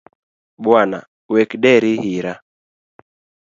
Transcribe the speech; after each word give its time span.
Bwana 0.63 0.99
wek 1.31 1.49
deri 1.63 1.91
hira. 2.03 2.33